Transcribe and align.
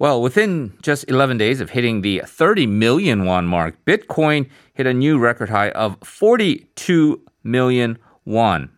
Well, 0.00 0.22
within 0.22 0.78
just 0.80 1.04
11 1.10 1.36
days 1.36 1.60
of 1.60 1.70
hitting 1.70 2.00
the 2.00 2.22
30 2.24 2.66
million 2.66 3.26
won 3.26 3.46
mark, 3.46 3.76
Bitcoin 3.84 4.48
hit 4.72 4.86
a 4.86 4.94
new 4.94 5.18
record 5.18 5.50
high 5.50 5.68
of 5.72 5.98
42 6.02 7.20
million 7.44 7.98
won. 8.24 8.70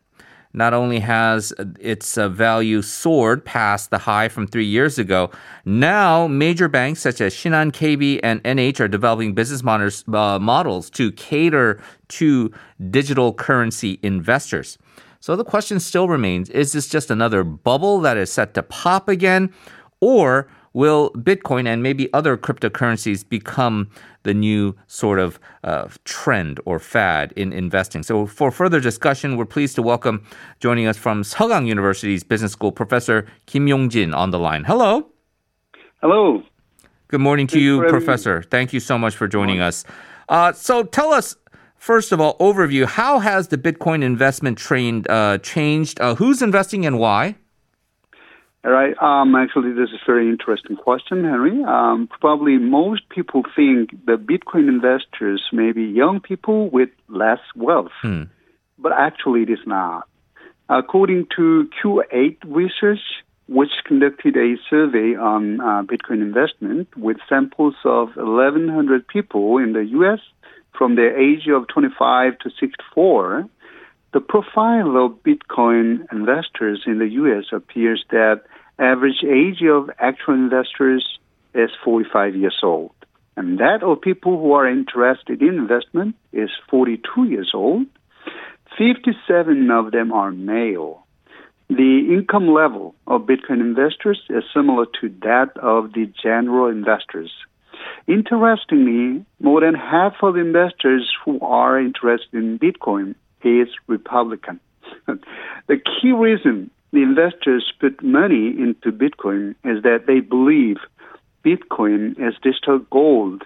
Not 0.54 0.74
only 0.74 0.98
has 1.00 1.52
its 1.80 2.18
uh, 2.18 2.28
value 2.28 2.82
soared 2.82 3.44
past 3.44 3.90
the 3.90 3.98
high 3.98 4.28
from 4.28 4.46
three 4.46 4.66
years 4.66 4.98
ago, 4.98 5.30
now 5.64 6.26
major 6.26 6.68
banks 6.68 7.00
such 7.00 7.20
as 7.20 7.34
Shinhan 7.34 7.72
KB 7.72 8.20
and 8.22 8.42
NH 8.44 8.80
are 8.80 8.88
developing 8.88 9.34
business 9.34 9.62
models, 9.62 10.04
uh, 10.12 10.38
models 10.38 10.90
to 10.90 11.10
cater 11.12 11.80
to 12.08 12.52
digital 12.90 13.32
currency 13.32 13.98
investors. 14.02 14.78
So 15.20 15.36
the 15.36 15.44
question 15.44 15.78
still 15.80 16.08
remains 16.08 16.50
is 16.50 16.72
this 16.72 16.88
just 16.88 17.10
another 17.10 17.44
bubble 17.44 18.00
that 18.00 18.16
is 18.16 18.30
set 18.30 18.54
to 18.54 18.62
pop 18.62 19.08
again? 19.08 19.52
Or 20.00 20.48
will 20.72 21.10
Bitcoin 21.12 21.66
and 21.66 21.82
maybe 21.82 22.12
other 22.12 22.36
cryptocurrencies 22.36 23.28
become 23.28 23.88
the 24.22 24.34
new 24.34 24.74
sort 24.86 25.18
of 25.18 25.38
uh, 25.64 25.88
trend 26.04 26.60
or 26.64 26.78
fad 26.78 27.32
in 27.36 27.52
investing? 27.52 28.02
So, 28.02 28.26
for 28.26 28.50
further 28.50 28.80
discussion, 28.80 29.36
we're 29.36 29.44
pleased 29.46 29.74
to 29.76 29.82
welcome 29.82 30.24
joining 30.60 30.86
us 30.86 30.96
from 30.96 31.22
Sogang 31.22 31.66
University's 31.66 32.24
Business 32.24 32.52
School, 32.52 32.72
Professor 32.72 33.26
Kim 33.46 33.66
Yong-jin 33.66 34.14
on 34.14 34.30
the 34.30 34.38
line. 34.38 34.64
Hello. 34.64 35.08
Hello. 36.00 36.42
Good 37.08 37.20
morning 37.20 37.46
to 37.48 37.60
you, 37.60 37.86
Professor. 37.88 38.42
Thank 38.42 38.72
you 38.72 38.80
so 38.80 38.96
much 38.96 39.14
for 39.14 39.28
joining 39.28 39.60
us. 39.60 39.84
Uh, 40.28 40.52
so, 40.52 40.82
tell 40.82 41.12
us. 41.12 41.36
First 41.76 42.12
of 42.12 42.20
all, 42.20 42.38
overview. 42.38 42.86
How 42.86 43.18
has 43.18 43.48
the 43.48 43.58
Bitcoin 43.58 44.04
investment 44.04 44.56
trend 44.56 45.10
uh, 45.10 45.38
changed? 45.38 46.00
Uh, 46.00 46.14
who's 46.14 46.40
investing 46.40 46.86
and 46.86 46.96
why? 46.96 47.34
All 48.64 48.70
right. 48.70 48.94
Um, 49.02 49.34
actually, 49.34 49.72
this 49.72 49.88
is 49.88 50.00
a 50.02 50.06
very 50.06 50.28
interesting 50.28 50.76
question, 50.76 51.24
Henry. 51.24 51.64
Um, 51.64 52.08
probably 52.20 52.58
most 52.58 53.08
people 53.08 53.42
think 53.56 53.90
the 54.06 54.16
Bitcoin 54.16 54.68
investors 54.68 55.42
may 55.52 55.72
be 55.72 55.82
young 55.82 56.20
people 56.20 56.70
with 56.70 56.90
less 57.08 57.40
wealth, 57.56 57.90
hmm. 58.02 58.24
but 58.78 58.92
actually, 58.92 59.42
it 59.42 59.50
is 59.50 59.66
not. 59.66 60.06
According 60.68 61.26
to 61.36 61.68
Q8 61.82 62.36
Research, 62.46 63.00
which 63.48 63.72
conducted 63.84 64.36
a 64.36 64.54
survey 64.70 65.16
on 65.16 65.60
uh, 65.60 65.82
Bitcoin 65.82 66.22
investment 66.22 66.96
with 66.96 67.16
samples 67.28 67.74
of 67.84 68.10
1,100 68.14 69.08
people 69.08 69.58
in 69.58 69.72
the 69.72 69.84
U.S. 69.86 70.20
from 70.78 70.94
the 70.94 71.10
age 71.18 71.48
of 71.48 71.66
25 71.66 72.38
to 72.38 72.50
64, 72.60 73.48
the 74.12 74.20
profile 74.20 75.04
of 75.04 75.22
Bitcoin 75.24 76.06
investors 76.12 76.84
in 76.86 76.98
the 76.98 77.08
U.S. 77.08 77.46
appears 77.52 78.04
that 78.10 78.42
average 78.78 79.24
age 79.24 79.62
of 79.62 79.90
actual 79.98 80.34
investors 80.34 81.18
is 81.54 81.70
45 81.84 82.36
years 82.36 82.58
old. 82.62 82.92
And 83.36 83.58
that 83.58 83.82
of 83.82 84.00
people 84.00 84.38
who 84.38 84.52
are 84.52 84.68
interested 84.68 85.40
in 85.40 85.48
investment 85.48 86.16
is 86.32 86.50
42 86.68 87.24
years 87.24 87.52
old. 87.54 87.86
57 88.76 89.70
of 89.70 89.92
them 89.92 90.12
are 90.12 90.30
male. 90.30 91.06
The 91.68 92.08
income 92.12 92.48
level 92.48 92.94
of 93.06 93.22
Bitcoin 93.22 93.60
investors 93.60 94.20
is 94.28 94.44
similar 94.52 94.86
to 95.00 95.08
that 95.22 95.56
of 95.56 95.92
the 95.94 96.12
general 96.22 96.66
investors. 96.68 97.30
Interestingly, 98.06 99.24
more 99.40 99.60
than 99.60 99.74
half 99.74 100.14
of 100.22 100.36
investors 100.36 101.10
who 101.24 101.40
are 101.40 101.80
interested 101.80 102.34
in 102.34 102.58
Bitcoin 102.58 103.14
is 103.42 103.68
Republican. 103.86 104.60
the 105.06 105.78
key 105.78 106.12
reason 106.12 106.70
the 106.92 107.02
investors 107.02 107.72
put 107.80 108.02
money 108.02 108.48
into 108.48 108.92
Bitcoin 108.92 109.54
is 109.64 109.82
that 109.82 110.04
they 110.06 110.20
believe 110.20 110.76
Bitcoin 111.44 112.12
is 112.18 112.34
digital 112.42 112.78
gold, 112.90 113.44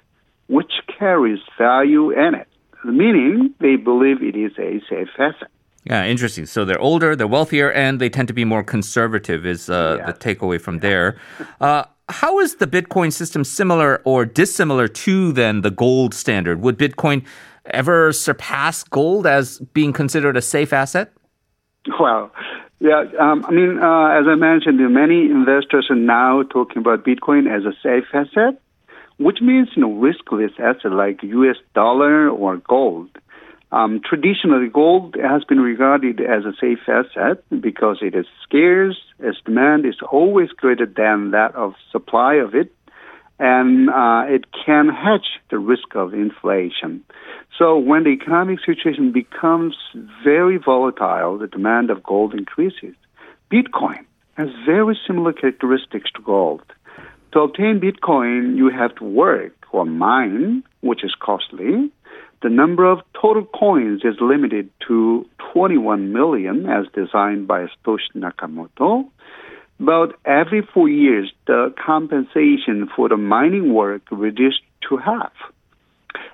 which 0.49 0.73
carries 0.99 1.39
value 1.57 2.11
in 2.11 2.34
it, 2.34 2.49
meaning 2.84 3.55
they 3.61 3.77
believe 3.77 4.23
it 4.23 4.37
is 4.37 4.53
a 4.59 4.81
safe 4.89 5.09
asset. 5.19 5.49
Yeah, 5.84 6.05
interesting. 6.05 6.47
So 6.47 6.65
they're 6.65 6.81
older, 6.81 7.15
they're 7.15 7.29
wealthier, 7.29 7.71
and 7.71 8.01
they 8.01 8.09
tend 8.09 8.27
to 8.29 8.34
be 8.34 8.45
more 8.45 8.65
conservative, 8.65 9.47
is 9.47 9.71
uh, 9.71 9.99
yeah. 9.99 10.07
the 10.07 10.13
takeaway 10.15 10.61
from 10.61 10.81
there. 10.81 11.17
Uh, 11.61 11.84
how 12.09 12.41
is 12.41 12.57
the 12.57 12.67
Bitcoin 12.67 13.13
system 13.13 13.45
similar 13.45 14.03
or 14.05 14.25
dissimilar 14.25 14.89
to 14.89 15.33
then 15.33 15.61
the 15.61 15.71
gold 15.71 16.13
standard? 16.13 16.61
Would 16.61 16.77
Bitcoin 16.77 17.25
ever 17.67 18.13
surpass 18.13 18.83
gold 18.84 19.27
as 19.27 19.61
being 19.73 19.93
considered 19.93 20.37
a 20.37 20.43
safe 20.43 20.73
asset? 20.73 21.13
Well, 22.01 22.33
yeah, 22.81 23.05
um, 23.19 23.45
I 23.47 23.51
mean, 23.53 23.79
uh, 23.79 24.09
as 24.09 24.27
I 24.29 24.35
mentioned, 24.35 24.79
many 24.93 25.31
investors 25.31 25.87
are 25.89 25.97
now 25.97 26.43
talking 26.43 26.79
about 26.79 27.05
Bitcoin 27.05 27.47
as 27.49 27.65
a 27.65 27.73
safe 27.83 28.05
asset, 28.13 28.61
which 29.19 29.39
means 29.41 29.69
you 29.75 29.83
know 29.83 29.91
riskless 29.91 30.59
asset 30.61 30.93
like 30.93 31.23
U.S. 31.23 31.57
dollar 31.75 32.29
or 32.29 32.59
gold. 32.59 33.09
Um, 33.73 34.01
traditionally, 34.05 34.69
gold 34.69 35.17
has 35.21 35.43
been 35.45 35.61
regarded 35.61 36.21
as 36.21 36.45
a 36.45 36.53
safe 36.61 36.79
asset 36.87 37.43
because 37.61 37.99
it 38.01 38.15
is 38.15 38.27
scarce, 38.43 38.97
its 39.19 39.39
demand 39.45 39.87
is 39.87 39.97
always 40.11 40.51
greater 40.51 40.87
than 40.87 41.33
that 41.33 41.55
of 41.55 41.75
supply 41.91 42.35
of 42.35 42.55
it, 42.55 42.73
and 43.39 43.91
uh, 43.91 44.25
it 44.27 44.45
can 44.65 44.89
hedge 44.89 45.41
the 45.51 45.59
risk 45.59 45.95
of 45.95 46.15
inflation. 46.15 47.05
So 47.59 47.77
when 47.77 48.05
the 48.05 48.11
economic 48.11 48.61
situation 48.65 49.13
becomes 49.13 49.77
very 50.25 50.59
volatile, 50.59 51.39
the 51.39 51.47
demand 51.47 51.91
of 51.91 52.03
gold 52.03 52.35
increases. 52.35 52.95
Bitcoin 53.53 54.05
has 54.35 54.49
very 54.65 54.99
similar 55.07 55.33
characteristics 55.33 56.11
to 56.17 56.23
gold. 56.23 56.63
To 57.33 57.41
obtain 57.41 57.81
Bitcoin, 57.81 58.57
you 58.57 58.71
have 58.71 58.95
to 58.97 59.05
work 59.05 59.53
or 59.73 59.85
mine, 59.85 60.63
which 60.81 61.05
is 61.05 61.15
costly. 61.21 61.91
The 62.43 62.49
number 62.49 62.85
of 62.85 63.01
total 63.21 63.45
coins 63.45 64.03
is 64.05 64.17
limited 64.21 64.71
to 64.89 65.27
21 65.53 66.13
million 66.13 66.67
as 66.67 66.87
designed 66.95 67.47
by 67.47 67.67
Satoshi 67.67 68.15
Nakamoto. 68.15 69.09
About 69.79 70.15
every 70.25 70.63
four 70.63 70.89
years, 70.89 71.33
the 71.47 71.75
compensation 71.85 72.89
for 72.95 73.09
the 73.09 73.17
mining 73.17 73.75
work 73.75 74.03
reduced 74.11 74.63
to 74.89 74.97
half. 74.97 75.33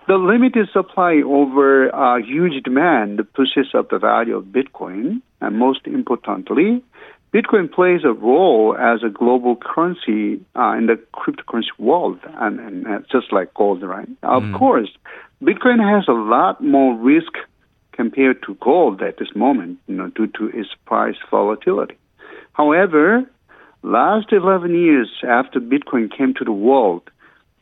The 0.08 0.14
limited 0.14 0.68
supply 0.72 1.22
over 1.24 1.94
uh, 1.94 2.18
huge 2.18 2.62
demand 2.62 3.20
pushes 3.34 3.68
up 3.74 3.90
the 3.90 3.98
value 3.98 4.36
of 4.36 4.46
Bitcoin, 4.46 5.22
and 5.40 5.58
most 5.58 5.86
importantly, 5.86 6.82
Bitcoin 7.32 7.72
plays 7.72 8.02
a 8.04 8.12
role 8.12 8.76
as 8.78 9.02
a 9.02 9.08
global 9.08 9.56
currency 9.56 10.44
uh, 10.54 10.74
in 10.76 10.86
the 10.86 11.00
cryptocurrency 11.14 11.72
world, 11.78 12.18
and, 12.24 12.60
and 12.60 12.86
uh, 12.86 12.98
just 13.10 13.32
like 13.32 13.54
gold, 13.54 13.82
right? 13.82 14.08
Mm. 14.22 14.54
Of 14.54 14.58
course, 14.58 14.90
Bitcoin 15.42 15.80
has 15.80 16.06
a 16.08 16.12
lot 16.12 16.62
more 16.62 16.94
risk 16.96 17.32
compared 17.92 18.42
to 18.44 18.54
gold 18.60 19.02
at 19.02 19.18
this 19.18 19.34
moment, 19.34 19.78
you 19.86 19.94
know, 19.94 20.08
due 20.08 20.26
to 20.26 20.48
its 20.48 20.68
price 20.84 21.16
volatility. 21.30 21.96
However, 22.52 23.24
last 23.82 24.32
11 24.32 24.74
years 24.74 25.10
after 25.26 25.60
Bitcoin 25.60 26.16
came 26.16 26.34
to 26.34 26.44
the 26.44 26.52
world, 26.52 27.10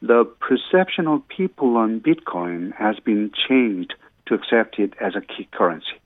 the 0.03 0.25
perception 0.41 1.07
of 1.07 1.27
people 1.29 1.77
on 1.77 2.01
Bitcoin 2.01 2.75
has 2.75 2.99
been 3.01 3.31
changed 3.49 3.95
to 4.27 4.35
accept 4.35 4.79
it 4.79 4.95
as 5.01 5.15
a 5.15 5.21
key 5.21 5.49
currency. 5.53 6.01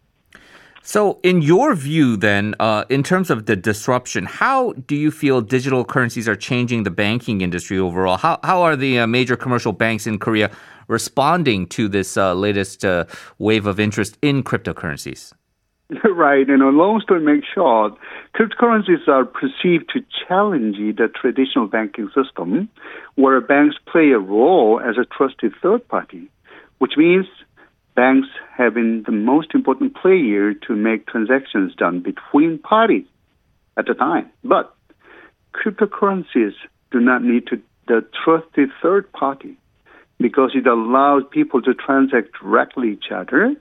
So, 0.86 1.18
in 1.22 1.40
your 1.40 1.74
view, 1.74 2.14
then, 2.18 2.54
uh, 2.60 2.84
in 2.90 3.02
terms 3.02 3.30
of 3.30 3.46
the 3.46 3.56
disruption, 3.56 4.26
how 4.26 4.74
do 4.86 4.94
you 4.94 5.10
feel 5.10 5.40
digital 5.40 5.82
currencies 5.82 6.28
are 6.28 6.36
changing 6.36 6.82
the 6.82 6.90
banking 6.90 7.40
industry 7.40 7.78
overall? 7.78 8.18
How, 8.18 8.38
how 8.44 8.60
are 8.60 8.76
the 8.76 8.98
uh, 8.98 9.06
major 9.06 9.34
commercial 9.34 9.72
banks 9.72 10.06
in 10.06 10.18
Korea 10.18 10.50
responding 10.86 11.66
to 11.68 11.88
this 11.88 12.18
uh, 12.18 12.34
latest 12.34 12.84
uh, 12.84 13.06
wave 13.38 13.66
of 13.66 13.80
interest 13.80 14.18
in 14.20 14.42
cryptocurrencies? 14.42 15.32
right. 16.04 16.46
You 16.46 16.56
know, 16.56 16.70
long 16.70 17.00
story 17.00 17.20
make 17.20 17.44
short, 17.54 17.94
cryptocurrencies 18.34 19.06
are 19.06 19.24
perceived 19.24 19.90
to 19.92 20.04
challenge 20.26 20.76
the 20.76 21.08
traditional 21.08 21.66
banking 21.66 22.10
system, 22.14 22.68
where 23.16 23.40
banks 23.40 23.76
play 23.90 24.10
a 24.10 24.18
role 24.18 24.80
as 24.80 24.96
a 24.96 25.04
trusted 25.04 25.52
third 25.62 25.86
party, 25.88 26.30
which 26.78 26.92
means 26.96 27.26
banks 27.94 28.28
have 28.56 28.74
been 28.74 29.02
the 29.04 29.12
most 29.12 29.54
important 29.54 29.94
player 29.94 30.54
to 30.54 30.74
make 30.74 31.06
transactions 31.06 31.74
done 31.74 32.00
between 32.00 32.58
parties 32.58 33.06
at 33.76 33.86
the 33.86 33.94
time. 33.94 34.30
But 34.42 34.74
cryptocurrencies 35.52 36.54
do 36.90 37.00
not 37.00 37.22
need 37.22 37.46
to 37.48 37.60
the 37.86 38.04
trusted 38.24 38.70
third 38.82 39.12
party 39.12 39.58
because 40.18 40.52
it 40.54 40.66
allows 40.66 41.22
people 41.30 41.60
to 41.60 41.74
transact 41.74 42.30
directly 42.40 42.92
each 42.92 43.10
other 43.14 43.54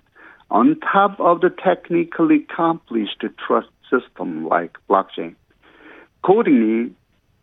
on 0.53 0.79
top 0.79 1.19
of 1.19 1.41
the 1.41 1.49
technically 1.49 2.45
accomplished 2.49 3.25
trust 3.45 3.67
system 3.89 4.47
like 4.47 4.77
blockchain. 4.87 5.35
Accordingly, 6.23 6.93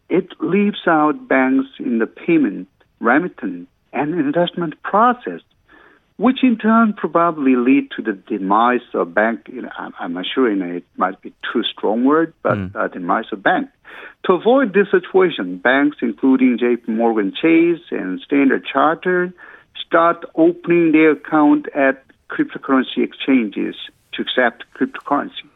it 0.08 0.28
leaves 0.40 0.86
out 0.86 1.28
banks 1.28 1.68
in 1.80 1.98
the 1.98 2.06
payment, 2.06 2.68
remittance, 3.00 3.68
and 3.92 4.14
investment 4.14 4.80
process, 4.82 5.40
which 6.18 6.38
in 6.44 6.56
turn 6.56 6.92
probably 6.92 7.56
lead 7.56 7.90
to 7.96 8.02
the 8.02 8.12
demise 8.12 8.80
of 8.94 9.12
bank. 9.12 9.40
You 9.52 9.62
know, 9.62 9.70
I'm, 9.76 9.92
I'm 9.98 10.12
not 10.12 10.26
sure 10.32 10.48
you 10.48 10.56
know, 10.56 10.76
it 10.76 10.84
might 10.96 11.20
be 11.20 11.32
too 11.52 11.62
strong 11.64 12.04
word, 12.04 12.32
but 12.42 12.58
mm. 12.58 12.76
uh, 12.76 12.88
demise 12.88 13.26
of 13.32 13.42
bank. 13.42 13.70
To 14.26 14.34
avoid 14.34 14.72
this 14.72 14.86
situation, 14.90 15.58
banks 15.58 15.96
including 16.00 16.58
J.P. 16.60 16.92
Morgan 16.92 17.32
Chase 17.32 17.82
and 17.90 18.20
Standard 18.20 18.64
Chartered 18.72 19.32
start 19.84 20.24
opening 20.36 20.92
their 20.92 21.12
account 21.12 21.66
at 21.74 22.04
cryptocurrency 22.30 22.98
exchanges 22.98 23.74
to 24.12 24.22
accept 24.22 24.64
cryptocurrency. 24.78 25.46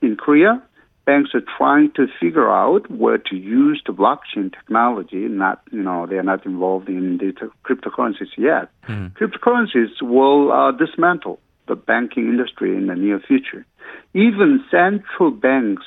In 0.00 0.16
Korea, 0.16 0.62
banks 1.04 1.30
are 1.34 1.42
trying 1.56 1.90
to 1.92 2.06
figure 2.20 2.50
out 2.50 2.90
where 2.90 3.18
to 3.18 3.36
use 3.36 3.82
the 3.86 3.92
blockchain 3.92 4.52
technology. 4.52 5.28
Not, 5.28 5.62
you 5.70 5.82
know, 5.82 6.06
they're 6.06 6.22
not 6.22 6.44
involved 6.46 6.88
in 6.88 7.18
the 7.18 7.32
cryptocurrencies 7.64 8.36
yet. 8.36 8.70
Mm. 8.88 9.12
Cryptocurrencies 9.12 10.00
will 10.02 10.52
uh, 10.52 10.72
dismantle 10.72 11.40
the 11.68 11.76
banking 11.76 12.24
industry 12.24 12.76
in 12.76 12.86
the 12.86 12.94
near 12.94 13.20
future. 13.20 13.64
Even 14.14 14.64
central 14.70 15.30
banks, 15.30 15.86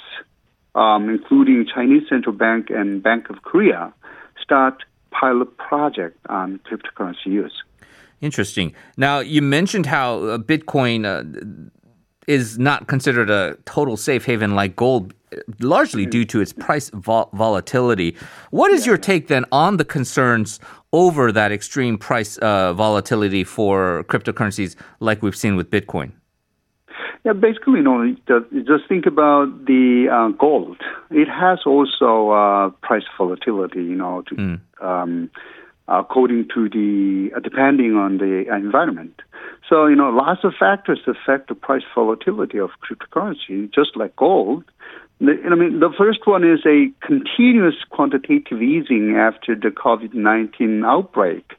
um, 0.74 1.10
including 1.10 1.66
Chinese 1.74 2.04
Central 2.10 2.36
Bank 2.36 2.70
and 2.70 3.02
Bank 3.02 3.30
of 3.30 3.42
Korea, 3.44 3.94
start 4.42 4.84
pilot 5.12 5.58
project 5.58 6.18
on 6.28 6.60
cryptocurrency 6.60 7.28
use. 7.28 7.64
Interesting. 8.26 8.74
Now, 8.98 9.20
you 9.20 9.44
mentioned 9.44 9.86
how 9.86 10.18
uh, 10.18 10.38
Bitcoin 10.40 11.06
uh, 11.06 11.70
is 12.28 12.58
not 12.58 12.88
considered 12.88 13.30
a 13.30 13.56
total 13.66 13.98
safe 13.98 14.26
haven 14.26 14.56
like 14.56 14.76
gold, 14.76 15.14
largely 15.60 16.08
due 16.08 16.26
to 16.26 16.42
its 16.42 16.52
price 16.52 16.90
vol- 16.90 17.30
volatility. 17.34 18.18
What 18.50 18.72
is 18.72 18.88
your 18.88 18.98
take 18.98 19.28
then 19.28 19.46
on 19.52 19.78
the 19.78 19.86
concerns 19.86 20.60
over 20.92 21.32
that 21.32 21.52
extreme 21.52 22.00
price 22.00 22.40
uh, 22.40 22.74
volatility 22.74 23.44
for 23.44 24.04
cryptocurrencies 24.06 24.76
like 25.00 25.22
we've 25.22 25.36
seen 25.36 25.56
with 25.56 25.70
Bitcoin? 25.70 26.12
Yeah, 27.26 27.34
basically, 27.34 27.76
you 27.76 27.84
know, 27.84 28.16
just, 28.28 28.68
just 28.68 28.90
think 28.90 29.06
about 29.06 29.66
the 29.68 30.08
uh, 30.12 30.30
gold. 30.30 30.78
It 31.12 31.28
has 31.28 31.60
also 31.64 32.32
uh, 32.32 32.70
price 32.82 33.04
volatility, 33.20 33.84
you 33.84 33.96
know, 33.96 34.24
to, 34.30 34.36
mm. 34.36 34.60
um, 34.82 35.30
according 35.88 36.48
to 36.54 36.70
the, 36.70 37.32
uh, 37.36 37.40
depending 37.40 37.96
on 37.96 38.18
the 38.18 38.46
environment. 38.54 39.22
So, 39.70 39.88
you 39.88 39.96
know, 39.96 40.10
lots 40.10 40.44
of 40.44 40.54
factors 40.60 41.00
affect 41.08 41.50
the 41.50 41.56
price 41.56 41.84
volatility 41.94 42.60
of 42.60 42.72
cryptocurrency, 42.82 43.74
just 43.74 43.96
like 43.96 44.16
gold. 44.16 44.64
I 45.22 45.56
mean, 45.56 45.80
the 45.80 45.94
first 45.98 46.20
one 46.26 46.44
is 46.44 46.60
a 46.66 46.92
continuous 47.06 47.76
quantitative 47.90 48.62
easing 48.62 49.16
after 49.16 49.56
the 49.56 49.70
COVID 49.70 50.14
19 50.14 50.84
outbreak. 50.84 51.54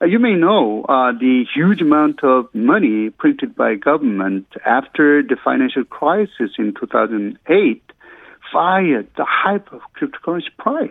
Uh, 0.00 0.06
you 0.06 0.18
may 0.18 0.34
know 0.34 0.84
uh, 0.88 1.12
the 1.12 1.44
huge 1.54 1.80
amount 1.80 2.22
of 2.24 2.46
money 2.54 3.10
printed 3.10 3.54
by 3.56 3.74
government 3.74 4.46
after 4.64 5.22
the 5.22 5.36
financial 5.42 5.84
crisis 5.84 6.50
in 6.58 6.74
2008 6.78 7.82
fired 8.52 9.08
the 9.16 9.26
hype 9.28 9.72
of 9.72 9.80
cryptocurrency 9.96 10.56
price. 10.58 10.90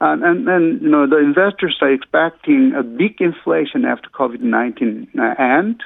And, 0.00 0.22
and 0.22 0.46
then, 0.46 0.78
you 0.80 0.88
know, 0.88 1.08
the 1.08 1.18
investors 1.18 1.76
are 1.80 1.92
expecting 1.92 2.72
a 2.76 2.82
big 2.82 3.20
inflation 3.20 3.84
after 3.84 4.08
COVID-19 4.10 5.08
and 5.38 5.82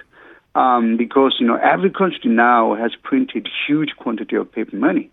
um, 0.55 0.97
because, 0.99 1.37
you 1.41 1.47
know, 1.47 1.57
every 1.57 1.91
country 1.91 2.31
now 2.31 2.75
has 2.75 2.93
printed 3.03 3.49
huge 3.67 3.91
quantity 3.97 4.37
of 4.37 4.53
paper 4.53 4.77
money. 4.77 5.11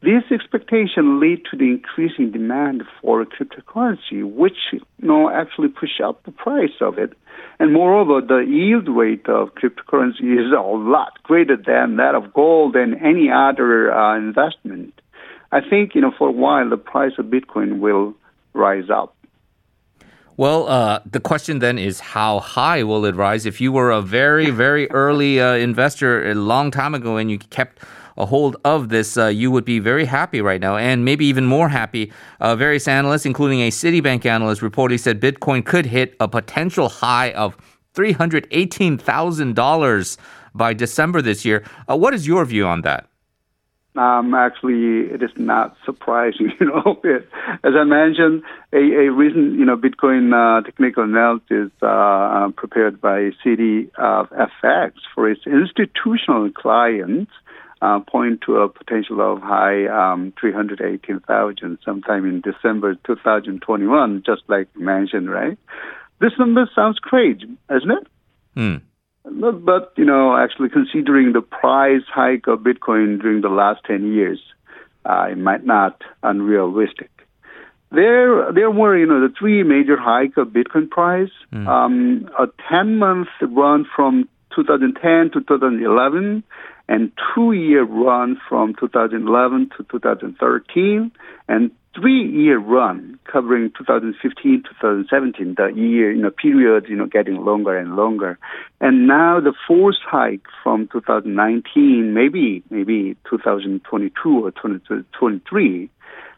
This 0.00 0.24
expectation 0.30 1.18
lead 1.18 1.42
to 1.50 1.56
the 1.56 1.64
increasing 1.64 2.30
demand 2.30 2.84
for 3.00 3.24
cryptocurrency, 3.24 4.22
which, 4.22 4.56
you 4.72 4.80
know, 4.98 5.30
actually 5.30 5.68
push 5.68 6.00
up 6.02 6.22
the 6.24 6.30
price 6.30 6.76
of 6.80 6.98
it. 6.98 7.14
And 7.58 7.72
moreover, 7.72 8.20
the 8.20 8.40
yield 8.46 8.88
rate 8.88 9.26
of 9.28 9.54
cryptocurrency 9.54 10.38
is 10.38 10.52
a 10.52 10.60
lot 10.60 11.22
greater 11.22 11.56
than 11.56 11.96
that 11.96 12.14
of 12.14 12.34
gold 12.34 12.76
and 12.76 12.94
any 13.02 13.30
other 13.30 13.92
uh, 13.92 14.16
investment. 14.18 15.00
I 15.54 15.60
think, 15.60 15.94
you 15.94 16.00
know, 16.00 16.12
for 16.18 16.28
a 16.28 16.32
while, 16.32 16.68
the 16.68 16.76
price 16.76 17.12
of 17.16 17.26
Bitcoin 17.26 17.78
will 17.78 18.12
rise 18.54 18.90
up. 18.90 19.14
Well, 20.36 20.68
uh, 20.68 20.98
the 21.06 21.20
question 21.20 21.60
then 21.60 21.78
is 21.78 22.00
how 22.00 22.40
high 22.40 22.82
will 22.82 23.04
it 23.04 23.14
rise? 23.14 23.46
If 23.46 23.60
you 23.60 23.70
were 23.70 23.92
a 23.92 24.02
very, 24.02 24.50
very 24.50 24.90
early 24.90 25.40
uh, 25.40 25.52
investor 25.52 26.28
a 26.28 26.34
long 26.34 26.72
time 26.72 26.92
ago 26.92 27.18
and 27.18 27.30
you 27.30 27.38
kept 27.38 27.84
a 28.16 28.26
hold 28.26 28.56
of 28.64 28.88
this, 28.88 29.16
uh, 29.16 29.28
you 29.28 29.52
would 29.52 29.64
be 29.64 29.78
very 29.78 30.06
happy 30.06 30.40
right 30.40 30.60
now, 30.60 30.76
and 30.76 31.04
maybe 31.04 31.24
even 31.24 31.46
more 31.46 31.68
happy. 31.68 32.10
Uh, 32.40 32.56
various 32.56 32.88
analysts, 32.88 33.24
including 33.24 33.60
a 33.60 33.70
Citibank 33.70 34.26
analyst, 34.26 34.60
reportedly 34.60 34.98
said 34.98 35.20
Bitcoin 35.20 35.64
could 35.64 35.86
hit 35.86 36.16
a 36.18 36.26
potential 36.26 36.88
high 36.88 37.30
of 37.30 37.56
$318,000 37.94 40.16
by 40.52 40.74
December 40.74 41.22
this 41.22 41.44
year. 41.44 41.62
Uh, 41.88 41.96
what 41.96 42.12
is 42.12 42.26
your 42.26 42.44
view 42.44 42.66
on 42.66 42.80
that? 42.80 43.08
Um, 43.96 44.34
actually, 44.34 45.06
it 45.12 45.22
is 45.22 45.30
not 45.36 45.76
surprising. 45.84 46.52
You 46.60 46.66
know, 46.66 47.00
it, 47.04 47.28
as 47.62 47.72
I 47.78 47.84
mentioned, 47.84 48.42
a, 48.72 48.78
a 48.78 49.12
recent 49.12 49.58
you 49.58 49.64
know 49.64 49.76
Bitcoin 49.76 50.32
uh, 50.32 50.62
technical 50.62 51.04
analysis 51.04 51.70
uh, 51.82 51.86
uh 51.86 52.48
prepared 52.50 53.00
by 53.00 53.30
Citi 53.44 53.90
uh, 53.98 54.24
FX 54.62 54.92
for 55.14 55.30
its 55.30 55.42
institutional 55.46 56.50
clients 56.50 57.32
uh, 57.82 58.00
point 58.00 58.40
to 58.46 58.56
a 58.56 58.68
potential 58.68 59.20
of 59.20 59.42
high 59.42 59.86
um, 59.86 60.32
318,000 60.40 61.78
sometime 61.84 62.24
in 62.24 62.40
December 62.40 62.94
2021, 63.06 64.22
just 64.24 64.42
like 64.48 64.68
mentioned, 64.74 65.30
right? 65.30 65.58
This 66.20 66.32
number 66.38 66.68
sounds 66.74 66.98
crazy, 66.98 67.46
isn't 67.70 67.90
it? 67.90 68.06
Hmm. 68.54 68.76
But, 69.24 69.64
but, 69.64 69.92
you 69.96 70.04
know, 70.04 70.36
actually 70.36 70.68
considering 70.68 71.32
the 71.32 71.40
price 71.40 72.02
hike 72.06 72.46
of 72.46 72.60
Bitcoin 72.60 73.20
during 73.20 73.40
the 73.40 73.48
last 73.48 73.80
10 73.86 74.12
years, 74.12 74.40
uh, 75.04 75.28
it 75.30 75.38
might 75.38 75.64
not 75.64 76.02
unrealistic. 76.22 77.10
There, 77.90 78.52
there 78.52 78.70
were, 78.70 78.98
you 78.98 79.06
know, 79.06 79.20
the 79.20 79.32
three 79.38 79.62
major 79.62 79.96
hike 79.96 80.36
of 80.36 80.48
Bitcoin 80.48 80.90
price. 80.90 81.30
Mm. 81.52 81.66
Um, 81.66 82.30
a 82.38 82.48
10 82.68 82.98
month 82.98 83.28
run 83.40 83.86
from 83.94 84.28
2010 84.54 85.30
to 85.30 85.40
2011 85.46 86.42
and 86.88 87.12
two 87.34 87.52
year 87.52 87.84
run 87.84 88.40
from 88.48 88.74
2011 88.78 89.70
to 89.76 89.84
2013 89.90 91.12
and 91.48 91.70
three 91.94 92.28
year 92.30 92.58
run 92.58 93.18
covering 93.30 93.70
2015 93.76 94.62
2017 94.62 95.54
the 95.56 95.66
year 95.74 96.12
you 96.12 96.22
know 96.22 96.30
period 96.30 96.86
you 96.88 96.96
know 96.96 97.06
getting 97.06 97.36
longer 97.36 97.76
and 97.76 97.96
longer. 97.96 98.38
And 98.80 99.06
now 99.06 99.40
the 99.40 99.54
fourth 99.66 99.96
hike 100.04 100.46
from 100.62 100.88
2019 100.92 102.12
maybe 102.12 102.62
maybe 102.70 103.16
2022 103.28 104.44
or 104.44 104.50
2023 104.50 105.90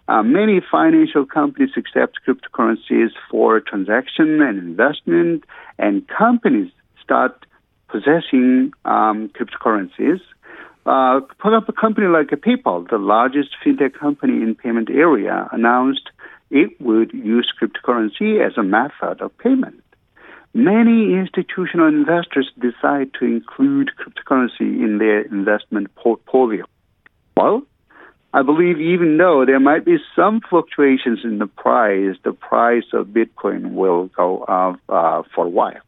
uh, 0.08 0.22
many 0.22 0.60
financial 0.70 1.26
companies 1.26 1.70
accept 1.76 2.20
cryptocurrencies 2.26 3.10
for 3.28 3.58
transaction 3.60 4.40
and 4.40 4.58
investment 4.58 5.44
and 5.78 6.06
companies 6.06 6.70
start 7.02 7.44
possessing 7.88 8.72
um, 8.84 9.30
cryptocurrencies 9.30 10.20
uh, 10.87 11.21
for 11.43 11.57
a 11.57 11.73
company 11.73 12.07
like 12.07 12.28
PayPal, 12.28 12.88
the 12.88 12.99
largest 12.99 13.50
fintech 13.64 13.95
company 13.95 14.35
in 14.35 14.55
payment 14.55 14.88
area, 14.88 15.49
announced 15.50 16.09
it 16.50 16.81
would 16.81 17.12
use 17.12 17.52
cryptocurrency 17.61 18.47
as 18.47 18.57
a 18.57 18.62
method 18.62 19.21
of 19.21 19.37
payment. 19.38 19.83
Many 20.55 21.12
institutional 21.14 21.88
investors 21.88 22.50
decide 22.59 23.11
to 23.19 23.25
include 23.26 23.90
cryptocurrency 23.99 24.61
in 24.61 24.99
their 24.99 25.23
investment 25.23 25.95
portfolio. 25.97 26.64
Well, 27.37 27.62
I 28.33 28.43
believe 28.43 28.81
even 28.81 29.19
though 29.19 29.45
there 29.45 29.61
might 29.61 29.85
be 29.85 29.97
some 30.14 30.40
fluctuations 30.49 31.21
in 31.25 31.38
the 31.38 31.47
price, 31.47 32.16
the 32.23 32.33
price 32.33 32.85
of 32.93 33.09
Bitcoin 33.09 33.73
will 33.73 34.07
go 34.16 34.45
up 34.45 34.78
uh, 34.88 35.23
for 35.35 35.47
a 35.47 35.49
while. 35.49 35.86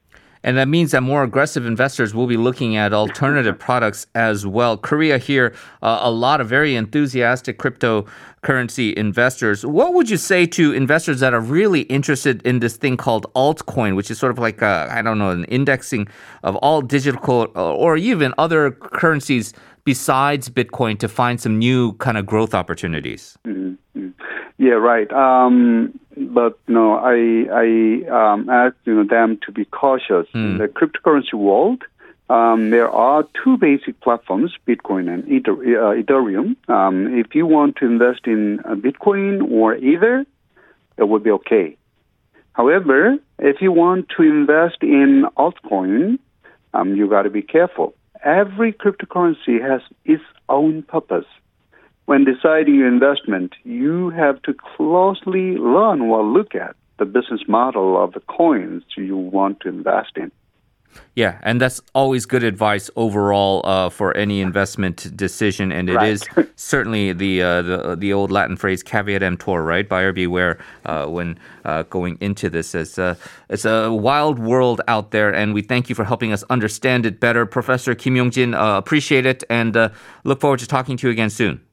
And 0.49 0.57
that 0.57 0.67
means 0.67 0.93
that 0.93 1.03
more 1.03 1.25
aggressive 1.25 1.67
investors 1.67 2.15
will 2.15 2.27
be 2.27 2.39
looking 2.39 2.75
at 2.75 2.95
alternative 2.95 3.59
products 3.69 4.07
as 4.15 4.47
well. 4.47 4.79
Korea 4.79 5.19
here, 5.19 5.55
uh, 5.83 5.99
a 6.01 6.11
lot 6.11 6.41
of 6.41 6.49
very 6.49 6.75
enthusiastic 6.75 7.59
cryptocurrency 7.59 8.95
investors. 8.95 9.67
What 9.67 9.93
would 9.93 10.09
you 10.09 10.17
say 10.17 10.47
to 10.47 10.73
investors 10.73 11.21
that 11.21 11.35
are 11.35 11.41
really 11.41 11.83
interested 11.83 12.41
in 12.47 12.61
this 12.61 12.79
thing 12.79 12.97
called 12.97 13.27
altcoin, 13.35 13.95
which 13.95 14.11
is 14.11 14.19
sort 14.19 14.33
of 14.33 14.39
like 14.39 14.63
I 14.63 15.03
don't 15.03 15.19
know 15.19 15.33
an 15.33 15.45
indexing 15.45 16.09
of 16.43 16.57
all 16.57 16.81
digital 16.81 17.53
or 17.55 17.99
even 17.99 18.33
other 18.39 18.71
currencies 18.71 19.53
besides 19.85 20.49
Bitcoin 20.49 20.99
to 21.01 21.09
find 21.09 21.39
some 21.43 21.59
new 21.59 21.93
kind 21.99 22.17
of 22.17 22.25
growth 22.25 22.55
opportunities? 22.55 23.37
Mm-hmm. 23.47 24.09
Yeah, 24.57 24.73
right. 24.73 25.13
Um, 25.13 25.99
but 26.19 26.59
no, 26.69 26.95
I 26.95 27.47
I 27.53 28.33
um, 28.33 28.49
ask 28.49 28.77
you 28.85 28.95
know 28.95 29.05
them 29.05 29.39
to 29.47 29.53
be 29.53 29.65
cautious 29.65 30.27
mm. 30.29 30.35
in 30.35 30.53
hmm. 30.53 30.59
the 30.59 30.69
cryptocurrency 30.69 31.35
world. 31.35 31.83
Um, 32.31 32.71
there 32.71 32.91
are 32.91 33.25
two 33.43 33.57
basic 33.57 34.01
platforms, 34.01 34.53
Bitcoin 34.67 35.09
and 35.09 35.25
uh, 35.25 35.53
Ethereum. 36.03 36.57
Um, 36.69 37.19
if 37.19 37.35
you 37.35 37.47
want 37.47 37.77
to 37.77 37.87
invest 37.87 38.27
in 38.27 38.61
uh, 38.61 38.75
Bitcoin 38.75 39.51
or 39.51 39.77
Ether, 39.77 40.27
it 40.99 41.09
would 41.09 41.23
be 41.23 41.31
okay. 41.31 41.77
However, 42.53 43.17
if 43.39 43.63
you 43.63 43.73
want 43.73 44.11
to 44.17 44.23
invest 44.23 44.83
in 44.83 45.25
altcoin, 45.39 46.19
um, 46.75 46.97
you 46.97 47.09
got 47.09 47.23
to 47.23 47.31
be 47.31 47.41
careful. 47.41 47.95
Every 48.23 48.73
cryptocurrency 48.73 49.63
has 49.63 49.81
its 50.05 50.25
own 50.49 50.83
purpose. 50.83 51.27
When 52.09 52.25
deciding 52.25 52.75
your 52.77 52.89
investment, 52.89 53.53
you 53.65 54.09
have 54.09 54.41
to 54.45 54.55
closely 54.55 55.59
learn 55.59 56.01
or 56.01 56.25
look 56.25 56.55
at 56.55 56.75
the 56.99 57.05
business 57.05 57.43
model 57.47 58.03
of 58.03 58.15
the 58.15 58.21
coins 58.21 58.83
you 58.97 59.15
want 59.15 59.61
to 59.61 59.69
invest 59.69 60.13
in. 60.17 60.33
Yeah, 61.15 61.39
and 61.43 61.61
that's 61.61 61.83
always 61.95 62.25
good 62.25 62.45
advice 62.45 62.89
overall 62.97 63.61
uh, 63.63 63.91
for 63.91 64.17
any 64.17 64.41
investment 64.41 65.15
decision, 65.15 65.71
and 65.71 65.91
it 65.91 65.97
Right. 65.97 66.09
is 66.09 66.25
certainly 66.57 67.13
the, 67.13 67.43
uh, 67.43 67.61
the 67.61 67.97
the 67.97 68.15
old 68.15 68.31
Latin 68.33 68.57
phrase 68.57 68.83
"caveat 68.83 69.23
emptor," 69.23 69.63
right? 69.63 69.87
Buyer 69.87 70.15
beware 70.15 70.57
uh, 70.87 71.05
when 71.09 71.39
uh, 71.67 71.83
going 71.91 72.17
into 72.23 72.49
this. 72.49 72.75
It's 72.75 72.97
a 72.97 73.19
it's 73.51 73.67
a 73.67 73.93
wild 73.93 74.39
world 74.39 74.81
out 74.89 75.11
there, 75.11 75.29
and 75.29 75.53
we 75.53 75.61
thank 75.61 75.91
you 75.91 75.95
for 75.95 76.05
helping 76.05 76.33
us 76.33 76.43
understand 76.49 77.05
it 77.05 77.21
better, 77.21 77.45
Professor 77.45 77.95
Kim 77.95 78.17
Yong-jin. 78.17 78.55
Uh, 78.55 78.79
appreciate 78.79 79.27
it, 79.27 79.45
and 79.51 79.77
uh, 79.77 79.91
look 80.25 80.41
forward 80.41 80.61
to 80.61 80.67
talking 80.67 80.97
to 80.97 81.07
you 81.07 81.13
again 81.13 81.29
soon. 81.29 81.68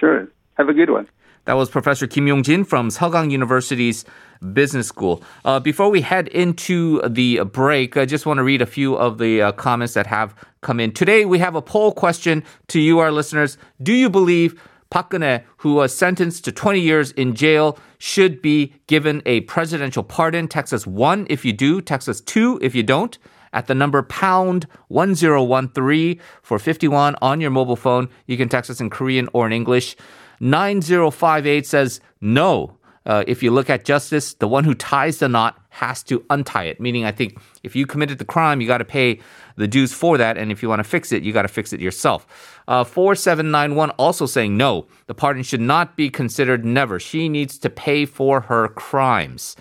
Sure. 0.00 0.26
Have 0.54 0.68
a 0.68 0.74
good 0.74 0.90
one. 0.90 1.06
That 1.44 1.54
was 1.54 1.70
Professor 1.70 2.06
Kim 2.06 2.26
Yong-jin 2.26 2.64
from 2.64 2.88
Sogang 2.88 3.30
University's 3.30 4.04
Business 4.52 4.88
School. 4.88 5.22
Uh, 5.44 5.60
before 5.60 5.90
we 5.90 6.00
head 6.00 6.28
into 6.28 7.00
the 7.08 7.40
break, 7.44 7.96
I 7.96 8.06
just 8.06 8.26
want 8.26 8.38
to 8.38 8.44
read 8.44 8.62
a 8.62 8.66
few 8.66 8.94
of 8.94 9.18
the 9.18 9.42
uh, 9.42 9.52
comments 9.52 9.94
that 9.94 10.06
have 10.06 10.34
come 10.60 10.80
in. 10.80 10.92
Today, 10.92 11.24
we 11.24 11.38
have 11.38 11.54
a 11.54 11.62
poll 11.62 11.92
question 11.92 12.42
to 12.68 12.80
you, 12.80 12.98
our 12.98 13.12
listeners. 13.12 13.58
Do 13.82 13.92
you 13.92 14.10
believe 14.10 14.60
Geun-hye, 14.92 15.44
who 15.58 15.74
was 15.74 15.94
sentenced 15.94 16.44
to 16.44 16.52
20 16.52 16.80
years 16.80 17.12
in 17.12 17.34
jail, 17.34 17.78
should 17.98 18.42
be 18.42 18.74
given 18.86 19.22
a 19.24 19.40
presidential 19.42 20.02
pardon? 20.02 20.48
Text 20.48 20.72
us 20.72 20.86
1 20.86 21.26
if 21.30 21.44
you 21.44 21.52
do, 21.52 21.80
text 21.80 22.08
us 22.08 22.20
2 22.20 22.58
if 22.62 22.74
you 22.74 22.82
don't. 22.82 23.18
At 23.52 23.66
the 23.66 23.74
number 23.74 24.02
pound 24.02 24.66
1013 24.88 26.20
for 26.42 26.58
51 26.58 27.16
on 27.20 27.40
your 27.40 27.50
mobile 27.50 27.76
phone. 27.76 28.08
You 28.26 28.36
can 28.36 28.48
text 28.48 28.70
us 28.70 28.80
in 28.80 28.90
Korean 28.90 29.28
or 29.32 29.46
in 29.46 29.52
English. 29.52 29.96
9058 30.40 31.66
says 31.66 32.00
no. 32.20 32.76
Uh, 33.06 33.24
if 33.26 33.42
you 33.42 33.50
look 33.50 33.70
at 33.70 33.84
justice, 33.84 34.34
the 34.34 34.46
one 34.46 34.62
who 34.64 34.74
ties 34.74 35.18
the 35.18 35.28
knot 35.28 35.58
has 35.70 36.02
to 36.02 36.24
untie 36.28 36.64
it. 36.64 36.80
Meaning, 36.80 37.04
I 37.04 37.12
think 37.12 37.38
if 37.62 37.74
you 37.74 37.86
committed 37.86 38.18
the 38.18 38.24
crime, 38.24 38.60
you 38.60 38.66
got 38.66 38.78
to 38.78 38.84
pay 38.84 39.20
the 39.56 39.66
dues 39.66 39.92
for 39.92 40.18
that. 40.18 40.36
And 40.36 40.52
if 40.52 40.62
you 40.62 40.68
want 40.68 40.80
to 40.80 40.84
fix 40.84 41.10
it, 41.10 41.22
you 41.22 41.32
got 41.32 41.42
to 41.42 41.48
fix 41.48 41.72
it 41.72 41.80
yourself. 41.80 42.26
Uh, 42.68 42.84
4791 42.84 43.90
also 43.90 44.26
saying 44.26 44.56
no. 44.56 44.86
The 45.06 45.14
pardon 45.14 45.42
should 45.42 45.60
not 45.60 45.96
be 45.96 46.10
considered 46.10 46.64
never. 46.64 47.00
She 47.00 47.28
needs 47.28 47.58
to 47.58 47.70
pay 47.70 48.04
for 48.04 48.42
her 48.42 48.68
crimes. 48.68 49.56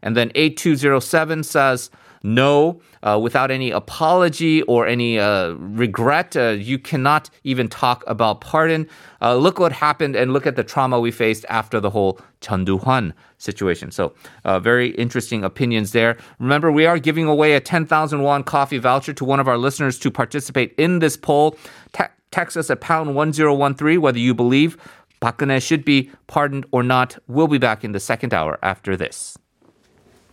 And 0.00 0.16
then 0.16 0.30
8207 0.34 1.42
says, 1.42 1.90
no, 2.24 2.80
uh, 3.02 3.18
without 3.22 3.50
any 3.50 3.70
apology 3.70 4.62
or 4.62 4.86
any 4.86 5.18
uh, 5.18 5.50
regret. 5.50 6.34
Uh, 6.34 6.48
you 6.58 6.78
cannot 6.78 7.28
even 7.44 7.68
talk 7.68 8.02
about 8.06 8.40
pardon. 8.40 8.88
Uh, 9.20 9.36
look 9.36 9.58
what 9.58 9.72
happened 9.72 10.16
and 10.16 10.32
look 10.32 10.46
at 10.46 10.56
the 10.56 10.64
trauma 10.64 10.98
we 10.98 11.10
faced 11.10 11.44
after 11.48 11.78
the 11.80 11.90
whole 11.90 12.18
Chun 12.40 13.14
situation. 13.36 13.90
So, 13.90 14.14
uh, 14.44 14.58
very 14.58 14.90
interesting 14.92 15.44
opinions 15.44 15.92
there. 15.92 16.16
Remember, 16.38 16.72
we 16.72 16.86
are 16.86 16.98
giving 16.98 17.26
away 17.26 17.54
a 17.54 17.60
10,000 17.60 18.22
won 18.22 18.42
coffee 18.42 18.78
voucher 18.78 19.12
to 19.12 19.24
one 19.24 19.38
of 19.38 19.46
our 19.46 19.58
listeners 19.58 19.98
to 20.00 20.10
participate 20.10 20.74
in 20.78 21.00
this 21.00 21.16
poll. 21.16 21.58
Te- 21.92 22.04
text 22.30 22.56
us 22.56 22.70
at 22.70 22.80
pound 22.80 23.14
1013 23.14 24.00
whether 24.00 24.18
you 24.18 24.34
believe 24.34 24.78
Geun-hye 25.22 25.58
should 25.58 25.84
be 25.84 26.10
pardoned 26.26 26.66
or 26.72 26.82
not. 26.82 27.18
We'll 27.26 27.48
be 27.48 27.58
back 27.58 27.84
in 27.84 27.92
the 27.92 28.00
second 28.00 28.34
hour 28.34 28.58
after 28.62 28.96
this. 28.96 29.38